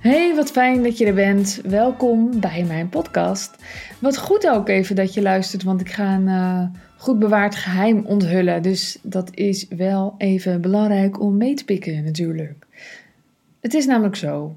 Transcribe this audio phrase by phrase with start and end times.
[0.00, 1.60] Hey, wat fijn dat je er bent.
[1.64, 3.56] Welkom bij mijn podcast.
[3.98, 6.66] Wat goed ook even dat je luistert, want ik ga een uh,
[6.96, 8.62] goed bewaard geheim onthullen.
[8.62, 12.66] Dus dat is wel even belangrijk om mee te pikken, natuurlijk.
[13.60, 14.56] Het is namelijk zo.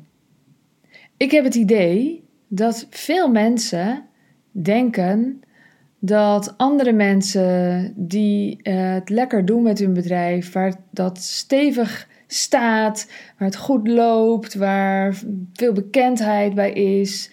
[1.17, 4.05] Ik heb het idee dat veel mensen
[4.51, 5.41] denken
[5.99, 13.11] dat andere mensen die uh, het lekker doen met hun bedrijf, waar dat stevig staat,
[13.37, 15.15] waar het goed loopt, waar
[15.53, 17.31] veel bekendheid bij is,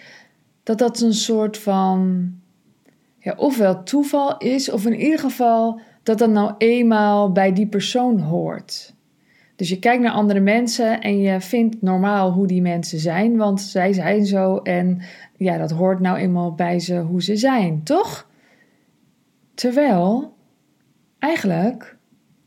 [0.63, 2.31] dat dat een soort van
[3.19, 8.21] ja, ofwel toeval is, of in ieder geval dat dat nou eenmaal bij die persoon
[8.21, 8.95] hoort.
[9.57, 13.61] Dus je kijkt naar andere mensen en je vindt normaal hoe die mensen zijn, want
[13.61, 15.03] zij zijn zo en
[15.37, 18.29] ja, dat hoort nou eenmaal bij ze hoe ze zijn, toch?
[19.55, 20.35] Terwijl,
[21.19, 21.97] eigenlijk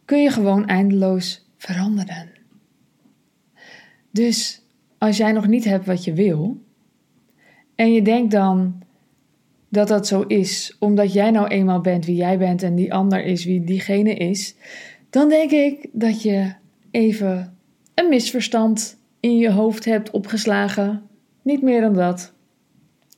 [0.05, 2.32] kun je gewoon eindeloos veranderen.
[4.13, 4.61] Dus
[4.97, 6.61] als jij nog niet hebt wat je wil,
[7.75, 8.81] en je denkt dan
[9.69, 13.23] dat dat zo is, omdat jij nou eenmaal bent wie jij bent en die ander
[13.23, 14.55] is wie diegene is,
[15.09, 16.53] dan denk ik dat je
[16.91, 17.57] even
[17.93, 21.01] een misverstand in je hoofd hebt opgeslagen.
[21.41, 22.33] Niet meer dan dat.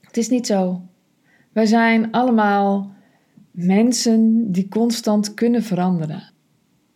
[0.00, 0.82] Het is niet zo.
[1.52, 2.90] Wij zijn allemaal
[3.50, 6.32] mensen die constant kunnen veranderen.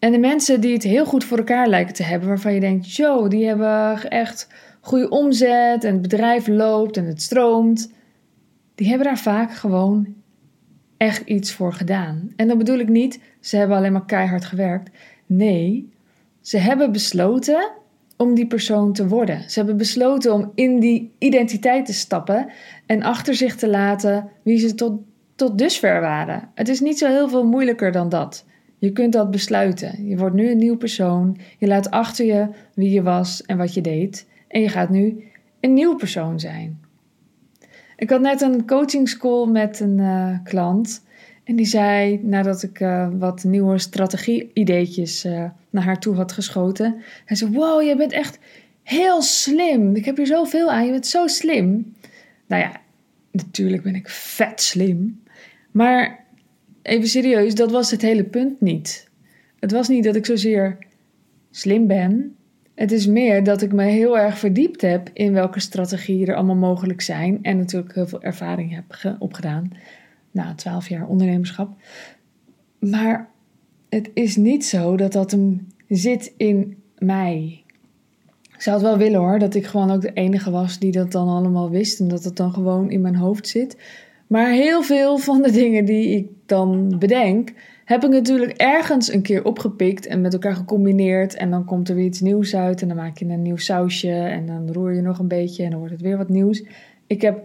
[0.01, 2.95] En de mensen die het heel goed voor elkaar lijken te hebben, waarvan je denkt,
[2.97, 4.49] yo, die hebben echt
[4.81, 7.93] goede omzet en het bedrijf loopt en het stroomt,
[8.75, 10.15] die hebben daar vaak gewoon
[10.97, 12.33] echt iets voor gedaan.
[12.37, 14.91] En dan bedoel ik niet, ze hebben alleen maar keihard gewerkt.
[15.27, 15.93] Nee,
[16.41, 17.71] ze hebben besloten
[18.17, 19.51] om die persoon te worden.
[19.51, 22.51] Ze hebben besloten om in die identiteit te stappen
[22.87, 25.01] en achter zich te laten wie ze tot,
[25.35, 26.51] tot dusver waren.
[26.55, 28.45] Het is niet zo heel veel moeilijker dan dat.
[28.81, 30.07] Je kunt dat besluiten.
[30.07, 31.39] Je wordt nu een nieuw persoon.
[31.59, 34.27] Je laat achter je wie je was en wat je deed.
[34.49, 35.25] En je gaat nu
[35.61, 36.81] een nieuw persoon zijn.
[37.97, 41.05] Ik had net een coachingscall met een uh, klant.
[41.45, 47.03] En die zei, nadat ik uh, wat nieuwe strategie-ideetjes uh, naar haar toe had geschoten.
[47.25, 48.39] Hij zei, wow, je bent echt
[48.83, 49.95] heel slim.
[49.97, 50.85] Ik heb hier zoveel aan.
[50.85, 51.95] Je bent zo slim.
[52.47, 52.81] Nou ja,
[53.31, 55.23] natuurlijk ben ik vet slim.
[55.71, 56.20] Maar
[56.83, 59.09] even serieus, dat was het hele punt niet.
[59.59, 60.79] Het was niet dat ik zozeer
[61.51, 62.35] slim ben.
[62.75, 66.57] Het is meer dat ik me heel erg verdiept heb in welke strategieën er allemaal
[66.57, 67.39] mogelijk zijn.
[67.43, 69.73] En natuurlijk heel veel ervaring heb opgedaan
[70.31, 71.71] na twaalf jaar ondernemerschap.
[72.79, 73.29] Maar
[73.89, 77.65] het is niet zo dat dat hem zit in mij.
[78.55, 81.13] Ik zou het wel willen hoor, dat ik gewoon ook de enige was die dat
[81.13, 83.77] dan allemaal wist en dat het dan gewoon in mijn hoofd zit.
[84.31, 87.53] Maar heel veel van de dingen die ik dan bedenk,
[87.85, 91.35] heb ik natuurlijk ergens een keer opgepikt en met elkaar gecombineerd.
[91.35, 94.13] En dan komt er weer iets nieuws uit en dan maak je een nieuw sausje
[94.13, 96.65] en dan roer je nog een beetje en dan wordt het weer wat nieuws.
[97.07, 97.45] Ik heb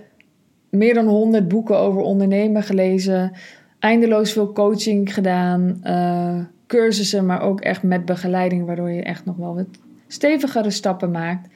[0.70, 3.32] meer dan 100 boeken over ondernemen gelezen,
[3.80, 9.36] eindeloos veel coaching gedaan, uh, cursussen, maar ook echt met begeleiding, waardoor je echt nog
[9.36, 9.68] wel wat
[10.08, 11.48] stevigere stappen maakt.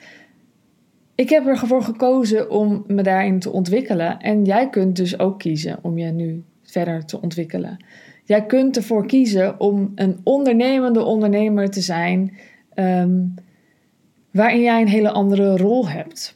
[1.19, 4.19] Ik heb ervoor gekozen om me daarin te ontwikkelen.
[4.19, 7.85] En jij kunt dus ook kiezen om je nu verder te ontwikkelen.
[8.23, 12.37] Jij kunt ervoor kiezen om een ondernemende ondernemer te zijn,
[12.75, 13.33] um,
[14.31, 16.35] waarin jij een hele andere rol hebt.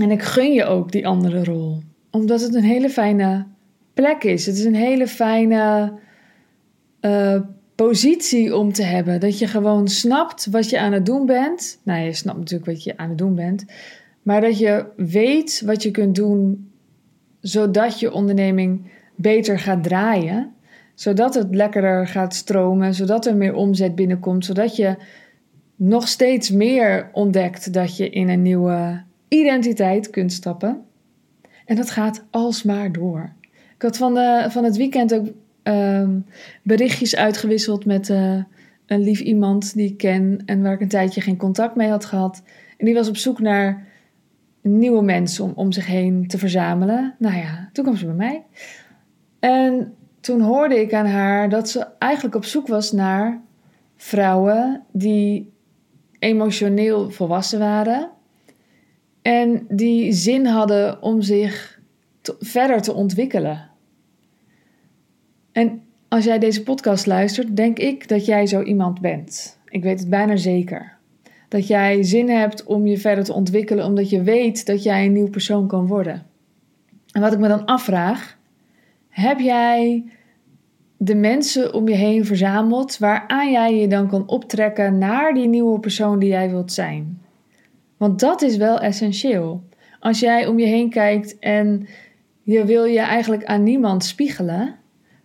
[0.00, 3.46] En ik gun je ook die andere rol, omdat het een hele fijne
[3.94, 4.46] plek is.
[4.46, 5.92] Het is een hele fijne
[7.00, 7.40] uh,
[7.86, 9.20] positie om te hebben.
[9.20, 11.80] Dat je gewoon snapt wat je aan het doen bent.
[11.82, 13.64] Nou, je snapt natuurlijk wat je aan het doen bent.
[14.22, 16.70] Maar dat je weet wat je kunt doen
[17.40, 20.52] zodat je onderneming beter gaat draaien.
[20.94, 22.94] Zodat het lekkerder gaat stromen.
[22.94, 24.44] Zodat er meer omzet binnenkomt.
[24.44, 24.96] Zodat je
[25.76, 30.84] nog steeds meer ontdekt dat je in een nieuwe identiteit kunt stappen.
[31.64, 33.32] En dat gaat alsmaar door.
[33.74, 35.26] Ik had van, de, van het weekend ook
[35.62, 36.26] um,
[36.62, 38.42] berichtjes uitgewisseld met uh,
[38.86, 42.04] een lief iemand die ik ken en waar ik een tijdje geen contact mee had
[42.04, 42.42] gehad.
[42.76, 43.86] En die was op zoek naar
[44.60, 47.14] nieuwe mensen om, om zich heen te verzamelen.
[47.18, 48.44] Nou ja, toen kwam ze bij mij.
[49.38, 53.40] En toen hoorde ik aan haar dat ze eigenlijk op zoek was naar
[53.96, 55.52] vrouwen die
[56.18, 58.10] emotioneel volwassen waren
[59.22, 61.80] en die zin hadden om zich
[62.38, 63.69] verder te ontwikkelen.
[65.52, 69.58] En als jij deze podcast luistert, denk ik dat jij zo iemand bent.
[69.68, 70.96] Ik weet het bijna zeker.
[71.48, 75.12] Dat jij zin hebt om je verder te ontwikkelen, omdat je weet dat jij een
[75.12, 76.26] nieuw persoon kan worden.
[77.12, 78.38] En wat ik me dan afvraag,
[79.08, 80.04] heb jij
[80.96, 85.80] de mensen om je heen verzameld waaraan jij je dan kan optrekken naar die nieuwe
[85.80, 87.20] persoon die jij wilt zijn?
[87.96, 89.62] Want dat is wel essentieel.
[90.00, 91.86] Als jij om je heen kijkt en
[92.42, 94.79] je wil je eigenlijk aan niemand spiegelen,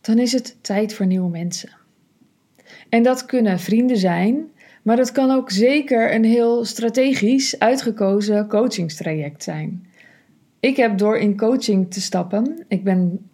[0.05, 1.69] dan is het tijd voor nieuwe mensen.
[2.89, 4.47] En dat kunnen vrienden zijn,
[4.81, 9.87] maar dat kan ook zeker een heel strategisch uitgekozen coachingstraject zijn.
[10.59, 13.29] Ik heb door in coaching te stappen, ik ben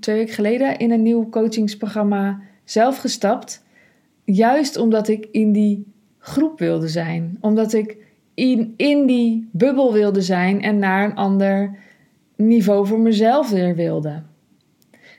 [0.00, 3.64] twee weken geleden in een nieuw coachingsprogramma zelf gestapt,
[4.24, 7.96] juist omdat ik in die groep wilde zijn, omdat ik
[8.34, 11.78] in, in die bubbel wilde zijn en naar een ander
[12.36, 14.22] niveau voor mezelf weer wilde.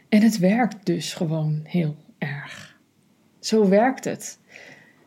[0.10, 2.78] En het werkt dus gewoon heel erg.
[3.40, 4.40] Zo werkt het.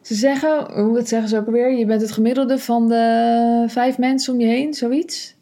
[0.01, 3.99] Ze zeggen, hoe het zeggen ze ook alweer, je bent het gemiddelde van de vijf
[3.99, 5.37] mensen om je heen, zoiets.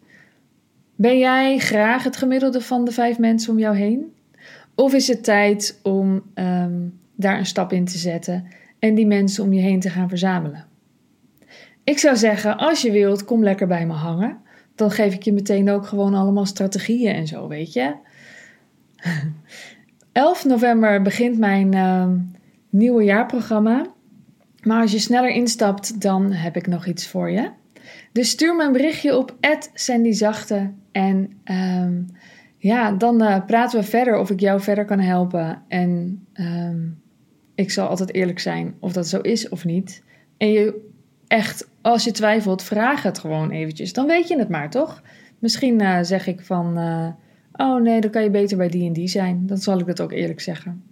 [0.94, 4.14] Ben jij graag het gemiddelde van de vijf mensen om jou heen?
[4.74, 8.46] Of is het tijd om ehm, daar een stap in te zetten
[8.78, 10.66] en die mensen om je heen te gaan verzamelen?
[11.84, 14.38] Ik zou zeggen, als je wilt, kom lekker bij me hangen.
[14.74, 17.94] Dan geef ik je meteen ook gewoon allemaal strategieën en zo, weet je.
[20.12, 22.08] 11 november begint mijn uh,
[22.70, 23.86] nieuwe jaarprogramma.
[24.62, 27.50] Maar als je sneller instapt, dan heb ik nog iets voor je.
[28.12, 29.36] Dus stuur me een berichtje op
[29.74, 32.06] @sandyzachte en um,
[32.58, 35.62] ja, dan uh, praten we verder of ik jou verder kan helpen.
[35.68, 37.00] En um,
[37.54, 40.02] ik zal altijd eerlijk zijn of dat zo is of niet.
[40.36, 40.90] En je
[41.26, 43.92] echt, als je twijfelt, vraag het gewoon eventjes.
[43.92, 45.02] Dan weet je het maar, toch?
[45.38, 47.08] Misschien uh, zeg ik van, uh,
[47.56, 49.46] oh nee, dan kan je beter bij die en die zijn.
[49.46, 50.82] Dan zal ik dat ook eerlijk zeggen.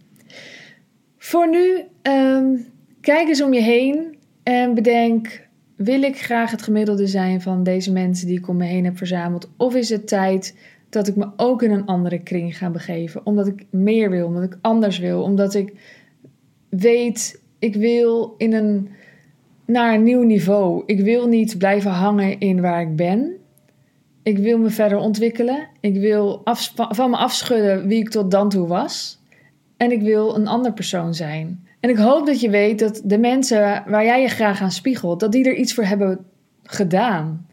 [1.19, 1.83] Voor nu,
[2.13, 2.67] um,
[3.01, 5.47] kijk eens om je heen en bedenk,
[5.77, 8.97] wil ik graag het gemiddelde zijn van deze mensen die ik om me heen heb
[8.97, 9.51] verzameld?
[9.57, 10.57] Of is het tijd
[10.89, 13.27] dat ik me ook in een andere kring ga begeven?
[13.27, 15.73] Omdat ik meer wil, omdat ik anders wil, omdat ik
[16.69, 18.89] weet, ik wil in een
[19.67, 20.83] naar een nieuw niveau.
[20.87, 23.37] Ik wil niet blijven hangen in waar ik ben.
[24.25, 25.69] Ik wil me verder ontwikkelen.
[25.81, 26.43] Ik wil
[26.75, 29.19] van me afschudden wie ik tot dan toe was.
[29.77, 31.67] En ik wil een ander persoon zijn.
[31.81, 35.21] En ik hoop dat je weet dat de mensen waar jij je graag aan spiegelt,
[35.21, 36.27] dat die er iets voor hebben
[36.63, 37.47] gedaan.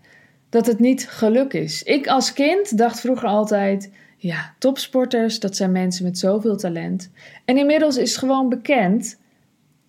[0.50, 1.84] Dat het niet geluk is.
[1.84, 7.12] Ik als kind dacht vroeger altijd: ja, topsporters, dat zijn mensen met zoveel talent.
[7.46, 9.20] En inmiddels is gewoon bekend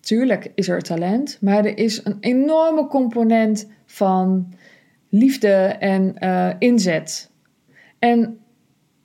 [0.03, 4.53] Tuurlijk is er talent, maar er is een enorme component van
[5.13, 5.47] liefde
[5.79, 7.31] en uh, inzet.
[7.99, 8.37] En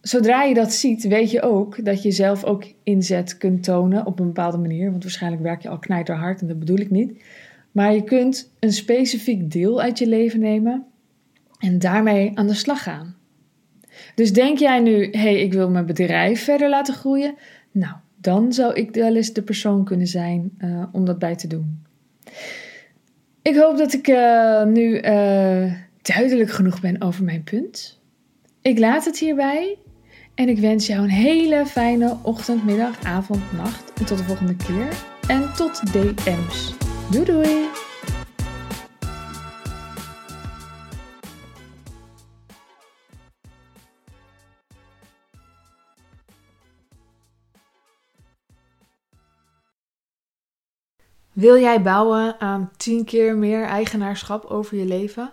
[0.00, 4.18] zodra je dat ziet, weet je ook dat je zelf ook inzet kunt tonen op
[4.18, 4.90] een bepaalde manier.
[4.90, 7.22] Want waarschijnlijk werk je al knijterhard en dat bedoel ik niet.
[7.72, 10.84] Maar je kunt een specifiek deel uit je leven nemen
[11.58, 13.16] en daarmee aan de slag gaan.
[14.14, 17.34] Dus denk jij nu, hé, hey, ik wil mijn bedrijf verder laten groeien?
[17.70, 21.46] Nou, dan zou ik wel eens de persoon kunnen zijn uh, om dat bij te
[21.46, 21.82] doen.
[23.42, 25.00] Ik hoop dat ik uh, nu
[26.14, 28.00] duidelijk genoeg ben over mijn punt.
[28.62, 29.78] Ik laat het hierbij
[30.34, 34.56] en ik wens jou een hele fijne ochtend, middag, avond, nacht en tot de volgende
[34.56, 34.88] keer.
[35.26, 36.74] En tot DM's.
[37.10, 37.66] Doei doei!
[51.32, 55.32] Wil jij bouwen aan 10 keer meer eigenaarschap over je leven?